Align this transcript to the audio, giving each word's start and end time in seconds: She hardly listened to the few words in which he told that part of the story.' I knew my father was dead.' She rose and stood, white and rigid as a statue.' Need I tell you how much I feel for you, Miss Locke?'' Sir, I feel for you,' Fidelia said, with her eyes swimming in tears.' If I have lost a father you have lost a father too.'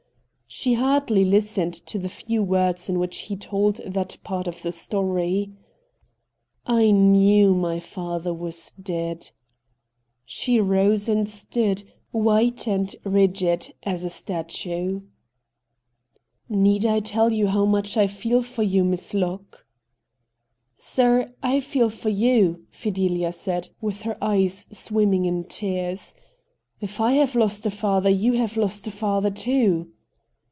She 0.53 0.73
hardly 0.73 1.23
listened 1.23 1.73
to 1.85 1.97
the 1.97 2.09
few 2.09 2.43
words 2.43 2.89
in 2.89 2.99
which 2.99 3.19
he 3.19 3.37
told 3.37 3.77
that 3.85 4.17
part 4.25 4.47
of 4.49 4.63
the 4.63 4.73
story.' 4.73 5.53
I 6.67 6.91
knew 6.91 7.53
my 7.55 7.79
father 7.79 8.33
was 8.33 8.73
dead.' 8.73 9.31
She 10.25 10.59
rose 10.59 11.07
and 11.07 11.29
stood, 11.29 11.83
white 12.11 12.67
and 12.67 12.93
rigid 13.05 13.73
as 13.83 14.03
a 14.03 14.09
statue.' 14.09 14.99
Need 16.49 16.85
I 16.85 16.99
tell 16.99 17.31
you 17.31 17.47
how 17.47 17.65
much 17.65 17.95
I 17.95 18.07
feel 18.07 18.41
for 18.41 18.63
you, 18.63 18.83
Miss 18.83 19.13
Locke?'' 19.13 19.65
Sir, 20.77 21.33
I 21.41 21.61
feel 21.61 21.89
for 21.89 22.09
you,' 22.09 22.65
Fidelia 22.71 23.31
said, 23.31 23.69
with 23.79 24.01
her 24.01 24.17
eyes 24.21 24.67
swimming 24.69 25.23
in 25.23 25.45
tears.' 25.45 26.13
If 26.81 26.99
I 26.99 27.13
have 27.13 27.35
lost 27.35 27.65
a 27.65 27.71
father 27.71 28.09
you 28.09 28.33
have 28.33 28.57
lost 28.57 28.85
a 28.85 28.91
father 28.91 29.31
too.' 29.31 29.87